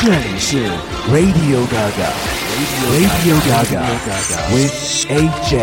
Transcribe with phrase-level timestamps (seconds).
[0.00, 0.56] 这里是
[1.10, 2.10] Radio Gaga
[2.92, 3.82] Radio Gaga
[4.52, 4.72] with
[5.08, 5.54] AJ。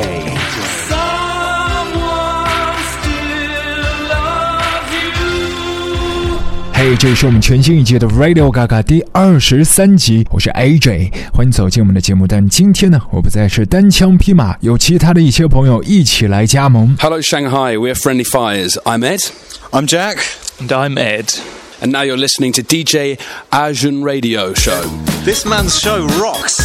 [6.73, 12.25] 嘿，这是我们全新一届的 Radio Gaga 第二十三集，我是 AJ，欢迎走进我们的节目。
[12.25, 16.97] 但今天呢，我不再是单枪匹马，有其他的一些朋友一起来加盟。
[16.99, 17.77] Hello, Shanghai.
[17.77, 18.77] We're Friendly Fires.
[18.83, 19.21] I'm Ed.
[19.69, 20.17] I'm Jack.
[20.59, 21.27] And I'm Ed.
[21.81, 23.19] And now you're listening to DJ
[23.51, 24.81] Arjun Radio Show.
[25.25, 26.61] This man's show rocks.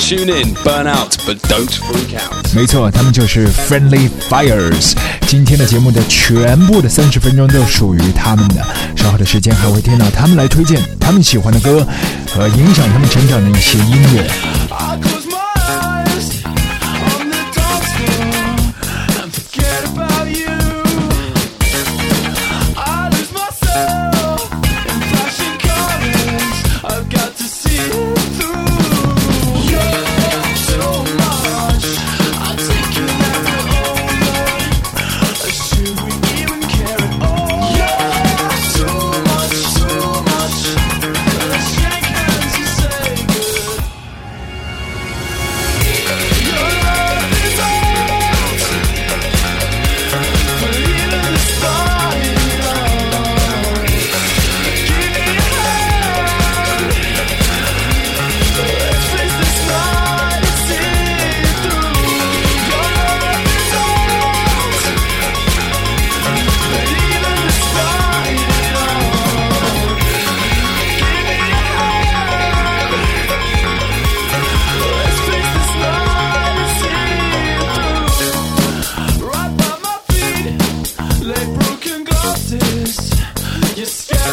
[0.00, 2.54] Tune in, burn out, but don't freak out.
[2.54, 4.94] 没错，他们就是 Friendly Fires。
[5.26, 8.64] 今天的节目的全部的三十分钟都属于他们的。
[8.96, 11.86] 稍后的时间还会听到他们来推荐他们喜欢的歌
[12.30, 15.17] 和影响他们成长的一些音乐。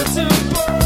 [0.06, 0.85] Skeleton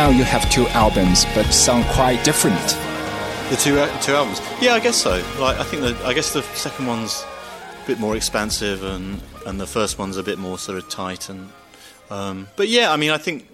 [0.00, 2.58] now, you have two albums, but sound quite different.
[3.50, 4.40] The two uh, two albums.
[4.58, 5.22] Yeah, I guess so.
[5.38, 7.22] Like I think that I guess the second one's
[7.82, 11.28] a bit more expansive, and and the first one's a bit more sort of tight.
[11.28, 11.50] And
[12.08, 13.46] um, but yeah, I mean, I think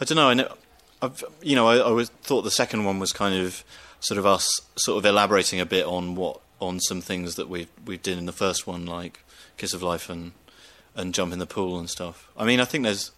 [0.00, 0.28] I don't know.
[0.28, 0.54] I know.
[1.02, 3.64] I've you know I, I always thought the second one was kind of
[3.98, 7.66] sort of us sort of elaborating a bit on what on some things that we
[7.84, 9.24] we did in the first one, like
[9.56, 10.32] Kiss of Life and
[10.94, 12.28] and Jump in the Pool and stuff.
[12.36, 13.10] I mean, I think there's.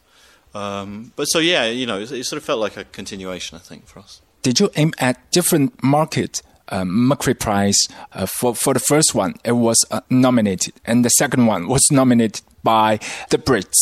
[0.55, 3.57] Um, but so yeah, you know, it, it sort of felt like a continuation.
[3.57, 4.21] I think for us.
[4.43, 6.43] Did you aim at different market?
[6.69, 7.77] Uh, Mercury Prize
[8.13, 11.83] uh, for for the first one, it was uh, nominated, and the second one was
[11.91, 13.77] nominated by the Brits.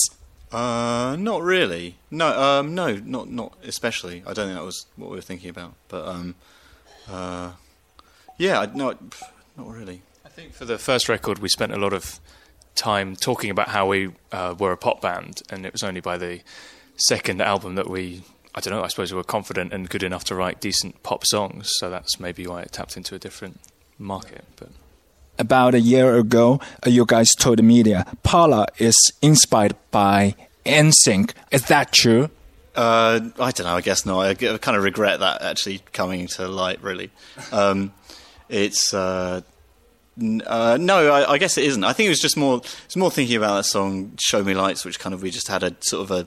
[0.50, 1.96] Uh, not really.
[2.11, 4.25] No, um, no, not not especially.
[4.26, 5.75] I don't think that was what we were thinking about.
[5.88, 6.34] But um,
[7.08, 7.52] uh,
[8.38, 9.22] yeah, I- no, pff,
[9.56, 10.02] not really.
[10.25, 12.19] I think for the first record, we spent a lot of
[12.75, 16.17] time talking about how we uh, were a pop band, and it was only by
[16.17, 16.40] the
[16.96, 18.22] second album that we,
[18.55, 21.26] I don't know, I suppose we were confident and good enough to write decent pop
[21.26, 21.70] songs.
[21.78, 23.61] So that's maybe why it tapped into a different
[23.99, 24.44] market.
[24.56, 24.69] But
[25.38, 30.34] About a year ago, uh, you guys told the media Pala is inspired by
[30.67, 31.32] NSYNC.
[31.50, 32.31] Is that true?
[32.76, 33.76] Uh, I don't know.
[33.76, 34.20] I guess not.
[34.26, 36.81] I kind of regret that actually coming to light.
[36.82, 37.11] Really,
[37.50, 37.93] um,
[38.49, 39.43] it's uh, n-
[40.46, 41.12] uh, no.
[41.12, 41.84] I, I guess it isn't.
[41.84, 42.61] I think it was just more.
[42.84, 45.62] It's more thinking about that song "Show Me Lights," which kind of we just had
[45.62, 46.26] a sort of a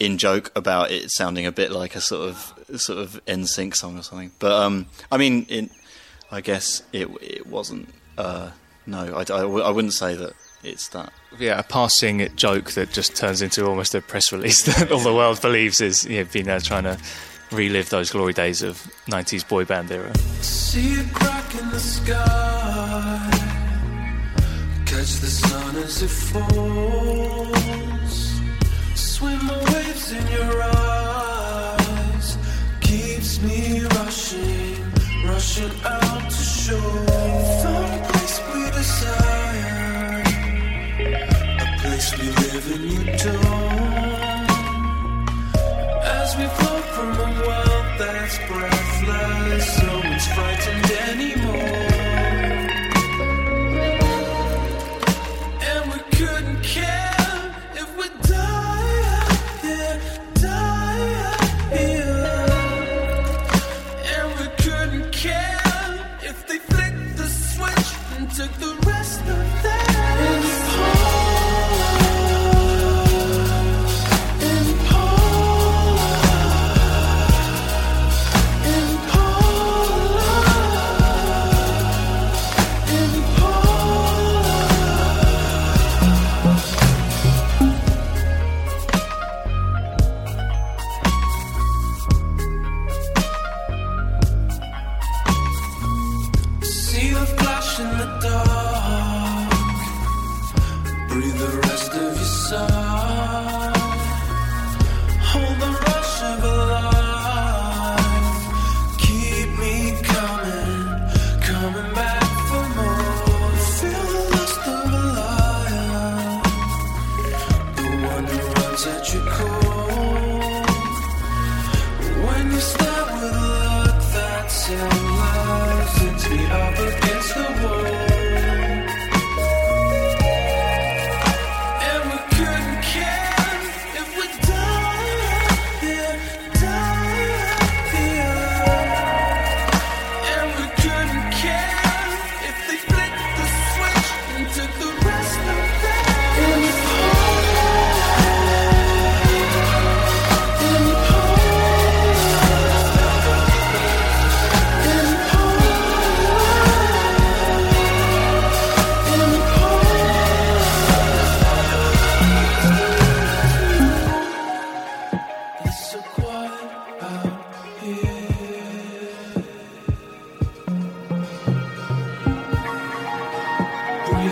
[0.00, 3.98] in joke about it sounding a bit like a sort of sort of NSYNC song
[3.98, 4.32] or something.
[4.38, 5.70] But um, I mean, it,
[6.30, 7.88] I guess it it wasn't.
[8.16, 8.50] Uh,
[8.86, 11.12] no, I wouldn't say that it's that.
[11.38, 15.14] Yeah, a passing joke that just turns into almost a press release that all the
[15.14, 16.98] world believes is you know, uh, trying to
[17.54, 20.12] relive those glory days of 90s boy band era.
[20.42, 23.30] See a crack in the sky.
[24.84, 27.52] Catch the sun as it falls.
[28.94, 32.38] Swim the waves in your eyes.
[32.80, 34.76] Keeps me rushing,
[35.26, 37.06] rushing out to shore.
[37.62, 40.22] Found a place we desire.
[41.64, 43.64] A place we live and you don't.
[46.04, 51.93] As we flow from a world that's breathless, no one's frightened anymore.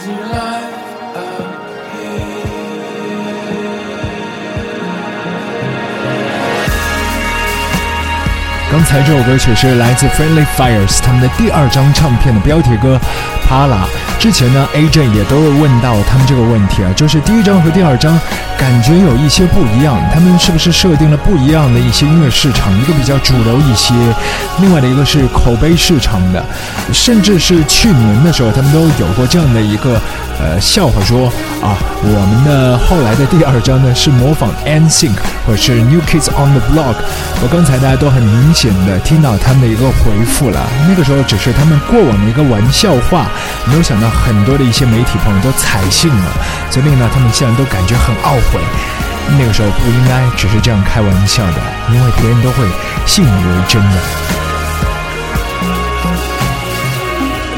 [0.04, 0.51] Breathing life
[8.72, 12.98] 刚才这首歌曲是来自 Friendly Fires 他们的第二张唱片的标题歌
[13.46, 13.84] 《Pala》。
[14.18, 18.18] 之前呢，AJ 也都会问到他们这个问题啊，就是第一张和第二张
[18.56, 22.72] 感觉有一些不一样，他们是不是设定了不一样的一些音乐市场？
[22.80, 23.92] 一个比较主流一些，
[24.62, 26.42] 另外的一个是口碑市场的，
[26.94, 30.00] 甚至是去年的时候，他们都有过这样的一个
[30.42, 31.30] 呃笑话说
[31.62, 35.14] 啊，我们的后来的第二张呢是模仿 NSYNC
[35.46, 36.96] 或者是 New Kids on the Block。
[37.40, 43.26] 我刚才大家都很明显的听到他们的一个回复了，那个时候只是他们过往的一个玩笑话，
[43.66, 46.32] 没有想到很多的一些媒体朋友都采信了，
[46.70, 48.60] 所以呢他们现在都感觉很懊悔。
[49.38, 51.62] 那个时候不应该只是这样开玩笑的，
[51.94, 52.64] 因为别人都会
[53.06, 53.96] 信以为真的。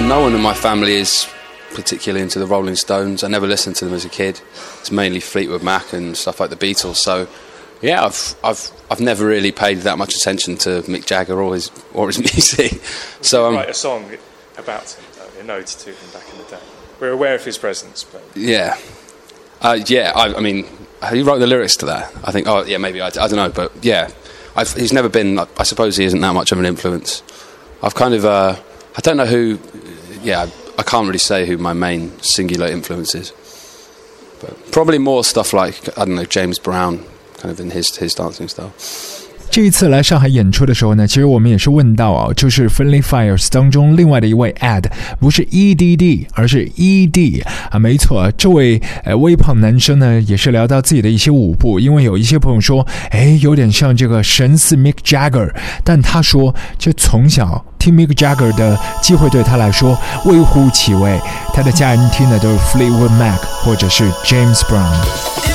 [0.07, 1.27] No one in my family is
[1.75, 3.23] particularly into the Rolling Stones.
[3.23, 4.41] I never listened to them as a kid.
[4.81, 6.97] It's mainly Fleetwood Mac and stuff like the Beatles.
[6.97, 7.29] So,
[7.83, 11.71] yeah, I've I've I've never really paid that much attention to Mick Jagger or his
[11.93, 12.83] or his music.
[13.21, 14.11] So um, Write a song
[14.57, 16.63] about him, though, a node to him back in the day.
[17.01, 18.79] We're aware of his presence, but yeah,
[19.61, 20.13] uh, yeah.
[20.15, 20.67] I, I mean,
[21.11, 22.13] who wrote the lyrics to that?
[22.25, 22.47] I think.
[22.47, 24.11] Oh, yeah, maybe I, I don't know, but yeah,
[24.57, 25.39] I've, he's never been.
[25.39, 27.23] I suppose he isn't that much of an influence.
[27.83, 28.25] I've kind of.
[28.25, 28.57] Uh,
[28.97, 29.59] I don't know who.
[30.23, 33.33] Yeah, I can't really say who my main singular influence is.
[34.41, 37.05] But probably more stuff like I don't know James Brown,
[37.39, 38.73] kind of in his his dancing style.
[39.55, 44.87] 这一次来上海演出的时候呢，其实我们也是问到啊，就是 Friendly Fires 当中另外的一位 AD，
[45.21, 55.53] 不是 EDD，而是 ED 啊，没错，这位呃微胖男生呢，也是聊到自己的一些舞步，因为有一些朋友说，哎，有点像这个神似 Mick Jagger，
[55.85, 61.17] 但他说，就从小听 Mick Jagger 的机会对他来说微乎其微，
[61.55, 65.54] 他的家人听的都是 Fleetwood Mac 或者是 James Brown。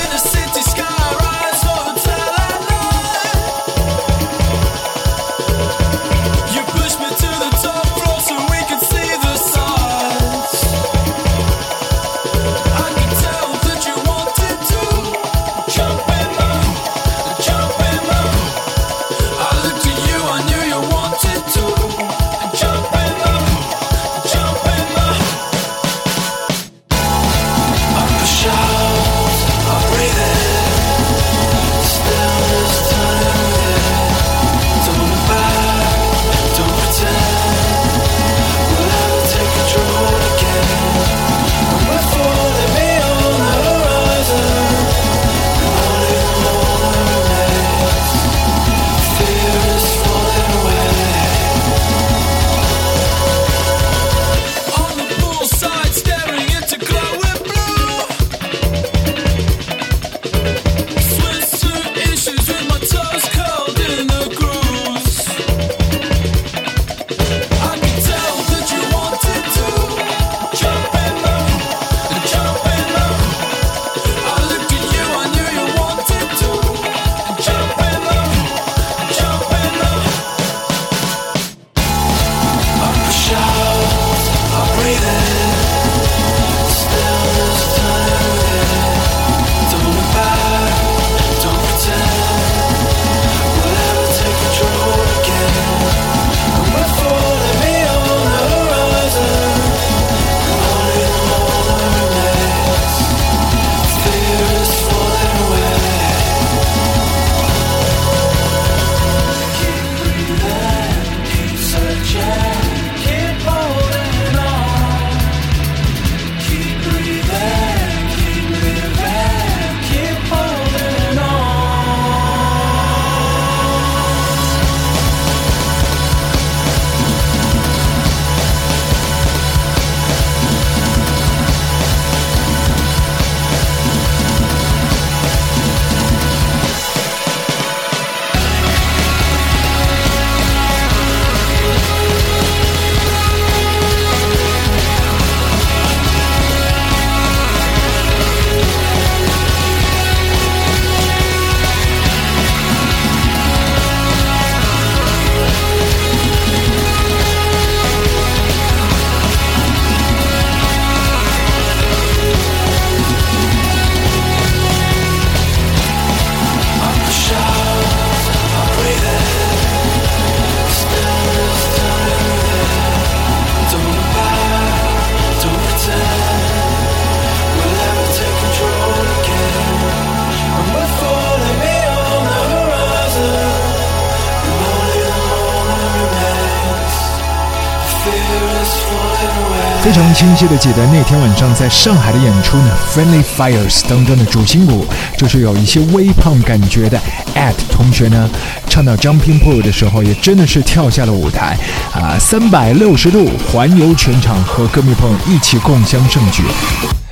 [189.89, 194.85] 非常清晰的记得那天晚上在上海的演出呢，《Friendly Fires》当中的主心骨
[195.17, 196.99] 就是有一些微胖感觉的
[197.33, 198.29] at 同学呢，
[198.69, 201.57] 唱到 Jumping Pool 的时候，也真的是跳下了舞台
[201.91, 206.43] 啊，三百六十度环游全场，和歌迷朋友一起共襄盛举。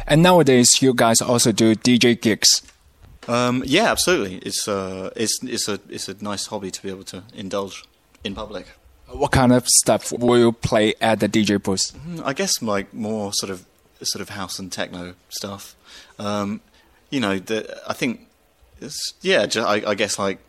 [0.05, 2.61] And nowadays, you guys also do DJ gigs.
[3.25, 4.39] Um, yeah, absolutely.
[4.43, 7.81] It's uh, it's it's a it's a nice hobby to be able to indulge
[8.23, 8.65] in public.
[9.11, 11.97] What kind of stuff will you play at the DJ booth?
[12.25, 13.65] I guess like more sort of
[14.01, 15.75] sort of house and techno stuff.
[16.19, 16.61] Um,
[17.09, 18.27] you know, the, I think
[18.81, 20.39] it's, yeah, ju- I, I guess like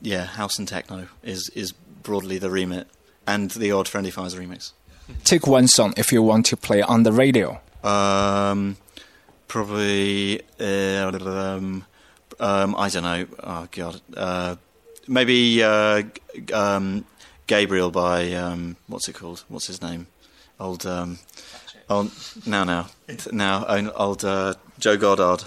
[0.00, 2.88] yeah, house and techno is is broadly the remit,
[3.26, 4.72] and the odd Friendly Fires remix.
[5.24, 7.60] Take one song if you want to play on the radio.
[7.82, 8.76] Um,
[9.48, 11.84] probably uh, um,
[12.40, 13.26] um, I don't know.
[13.42, 14.56] Oh god, uh,
[15.08, 16.02] maybe uh,
[16.52, 17.04] um,
[17.52, 19.44] Gabriel by um, what's it called?
[19.48, 20.06] What's his name?
[20.58, 21.18] Old um,
[21.90, 22.10] old
[22.46, 22.88] now now
[23.30, 25.44] now old- uh, Joe Goddard.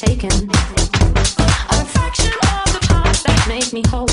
[0.00, 0.30] Taken.
[0.30, 4.09] A fraction of the parts that make me whole.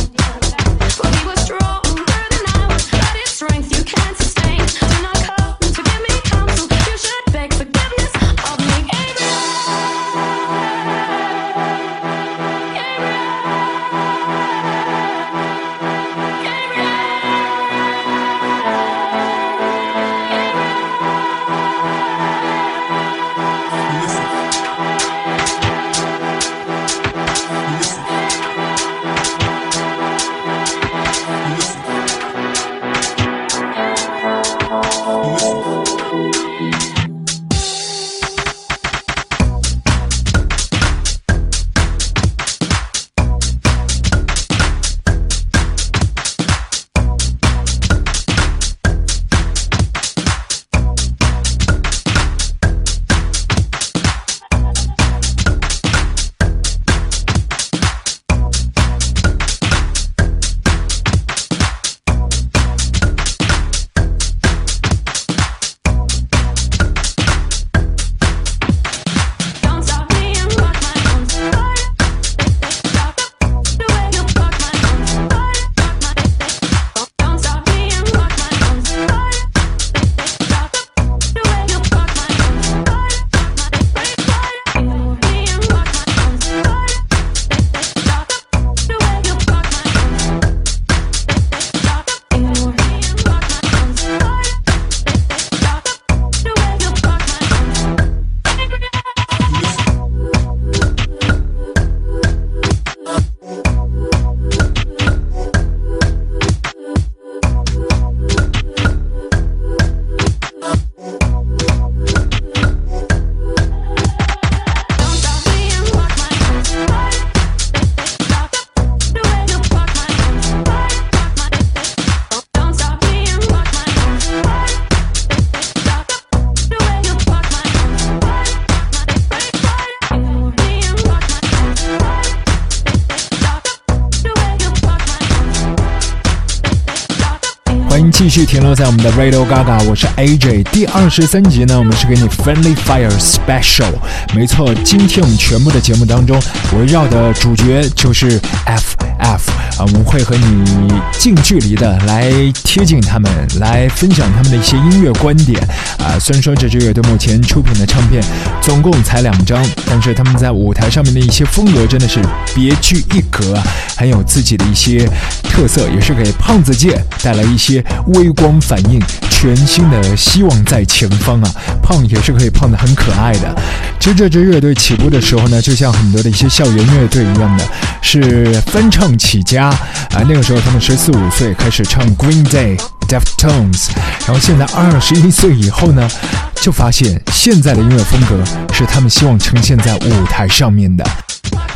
[138.37, 140.61] 继续停留在我们的 Radio Gaga，我是 AJ。
[140.65, 143.91] 第二十三集呢，我们是给你 Friendly Fire Special。
[144.35, 146.39] 没错，今天我们全部的节目当中，
[146.77, 149.41] 围绕的主角就是 FF
[149.77, 152.31] 啊，我们会和你近距离的来
[152.63, 155.61] 贴近他们，来分享他们的一些音乐观点
[155.99, 156.17] 啊。
[156.19, 158.23] 虽然说这支乐队目前出品的唱片
[158.59, 162.19] 总共才两张，但是他们在舞台上面的一些风格真的是
[162.55, 163.55] 别具一格，
[163.95, 165.07] 很有自己的一些
[165.43, 168.99] 特色，也是给胖子界带来一些微光反应，
[169.39, 171.51] 全新的希望在前方啊！
[171.83, 173.55] 胖也是可以胖的很可爱的。
[173.99, 177.63] 其实这支乐队起步的时候呢，就像很多的一些校园乐队一样的，
[178.01, 180.25] 是翻唱起家啊。
[180.27, 183.89] 那个时候他们十四五岁开始唱 Green Day、Deftones，
[184.25, 186.09] 然后现在二十一岁以后呢，
[186.55, 191.05] 就发现现在的音乐风格是他们希望呈现在舞台上面的。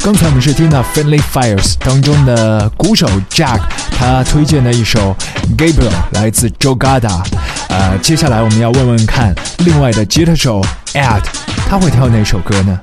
[0.04, 3.62] 刚才我们是听到 Friendly Fires 当中的鼓手 Jack，
[3.92, 5.16] 他推荐的一首
[5.56, 7.24] Gabriel 来自 Joe Goddard。
[7.70, 10.60] 呃，接下来我们要问问看，另外的吉他手
[10.94, 11.22] Ed，
[11.70, 12.82] 他会挑哪首歌呢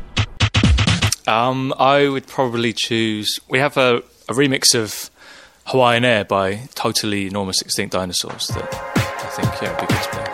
[1.26, 3.26] ？Um, I would probably choose.
[3.48, 5.10] We have a, a remix of
[5.64, 10.08] Hawaiian Air by Totally Enormous Extinct Dinosaurs that I think yeah would be good to
[10.10, 10.27] play.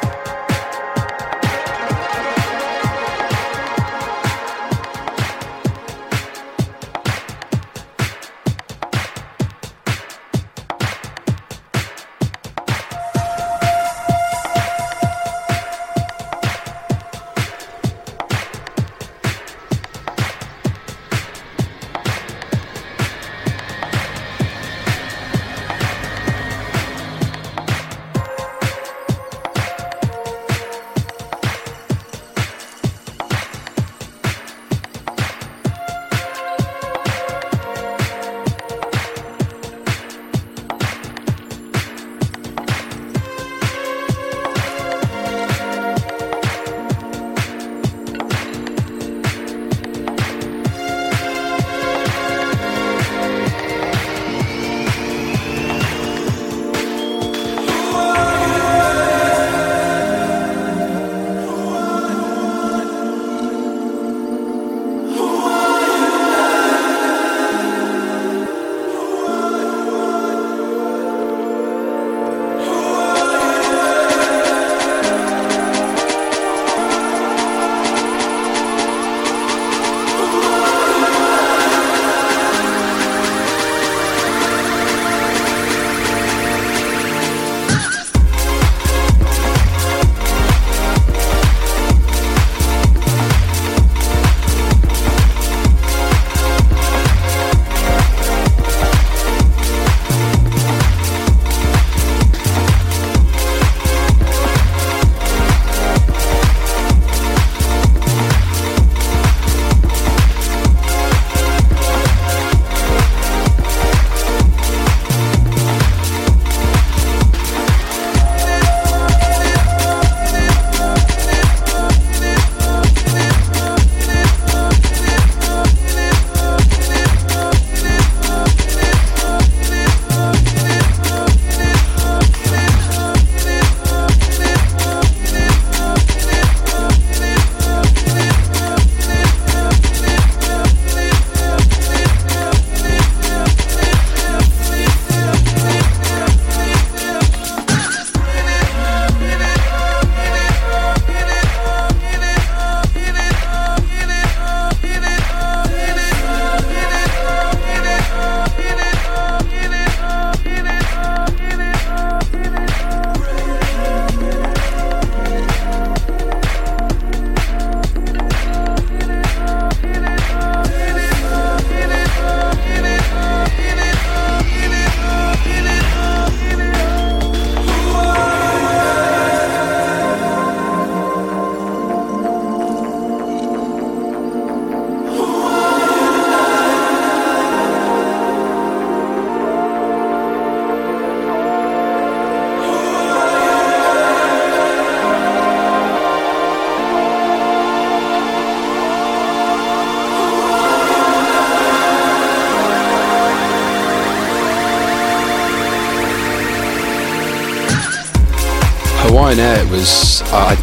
[209.14, 210.22] Hawaiian Air was.
[210.33, 210.57] I,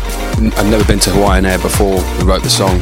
[0.58, 2.82] I'd never been to Hawaiian Air before we wrote the song.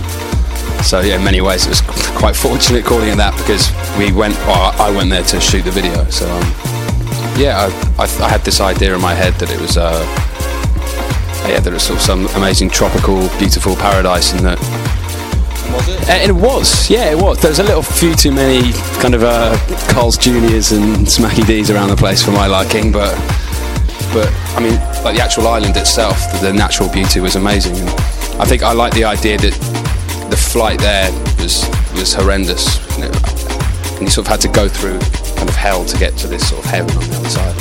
[0.82, 1.82] So yeah, in many ways it was
[2.18, 4.34] quite fortunate calling it that because we went.
[4.50, 6.10] Well, I went there to shoot the video.
[6.10, 6.42] So um,
[7.38, 9.78] yeah, I, I, I had this idea in my head that it was.
[9.78, 9.94] Uh,
[11.48, 14.58] yeah, that it was sort of some amazing tropical, beautiful paradise, and that
[15.72, 16.10] Was it?
[16.10, 17.40] and it was, yeah, it was.
[17.42, 19.56] There was a little few too many kind of uh,
[19.94, 23.14] Carl's Juniors and Smacky D's around the place for my liking, but
[24.13, 27.77] but I mean, like the actual island itself, the, the natural beauty was amazing.
[27.77, 27.89] And
[28.41, 29.55] I think I like the idea that
[30.31, 31.11] the flight there
[31.41, 33.13] was was horrendous, you know,
[33.97, 34.99] and you sort of had to go through
[35.37, 37.55] kind of hell to get to this sort of heaven on the other side.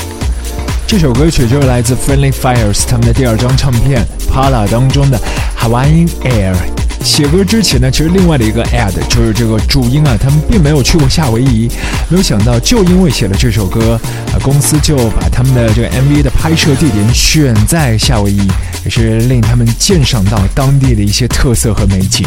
[0.87, 5.19] 这首歌曲就是来自 Friendly Fires 他们的第二张唱片《Pala》当中的
[5.59, 6.76] Hawaiian Air。
[7.04, 11.68] 写歌之前呢，其实另外的一个 ad 就是这个主音啊，他们并没有去过夏威夷，
[12.08, 13.98] 没有想到就因为写了这首歌，
[14.32, 18.46] 啊，公司就把他们的这个 MV 的拍摄地点选在夏威夷，
[18.84, 22.26] 也是令他们鉴赏到当地的一些特色和美景。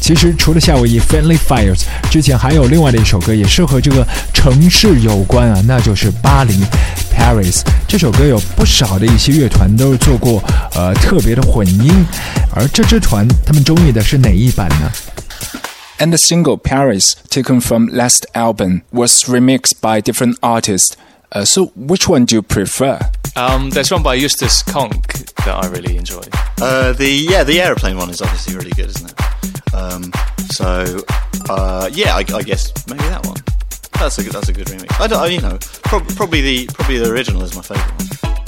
[0.00, 6.54] 其实除了夏威夷 Friendly Fires，之前还有另外的一首歌也是和这个城市有关啊，那就是巴黎
[7.12, 7.62] Paris。
[7.88, 10.42] 这首歌有不少的一些乐团都是做过
[10.74, 12.06] 呃特别的混音，
[12.52, 14.90] 而这支团他们中意的是哪一版呢
[15.98, 20.92] ？And the single Paris, taken from last album, was remixed by different artists.
[21.32, 22.98] Uh, so, which one do you prefer?
[23.34, 25.12] Um, there's one by Eustace Conk
[25.44, 26.22] that I really enjoy.
[26.60, 29.16] Uh, the yeah, the Aeroplane one is obviously really good, isn't it?
[29.76, 30.10] Um,
[30.50, 31.00] so
[31.50, 33.36] uh, yeah, I, I guess maybe that one.
[33.98, 35.00] That's a good, that's a good remix.
[35.00, 38.45] I don't, you know, prob- probably the probably the original is my favourite one.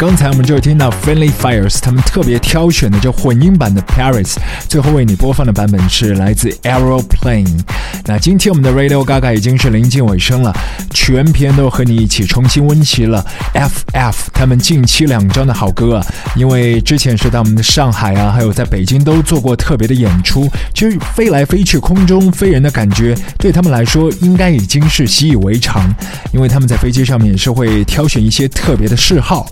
[0.00, 4.36] 刚才我们就听到 Friendly Fires 他们特别挑选的这混音版的 Paris，
[4.66, 7.60] 最后为你播放的版本是来自 Aeroplane。
[8.06, 10.56] 那今天我们的 Radio Gaga 已经是临近尾声了，
[10.94, 25.94] 全篇都和你一起重新温习了 FF 他们近期两张的好歌啊，因为之前是在我们的上海啊，还有在北京都做过特别的演出，其实飞来飞去空中飞人的感觉对他们来说应该已经是习以为常，
[26.32, 29.46] 因为他们在飞机上面也是会挑选一些特别的嗜好。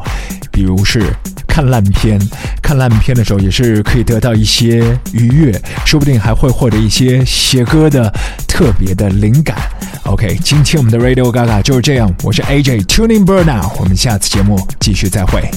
[0.51, 1.03] 比如是
[1.47, 2.19] 看烂片，
[2.63, 8.13] 看烂片的时候也是可以得到一些愉悦，说不定还会获得一些写歌的
[8.47, 9.57] 特别的灵感。
[10.05, 15.51] OK，今天我们的 Radio Gaga 就是这样，我是 AJ Tuning Bird now，我们下次节目继续再会。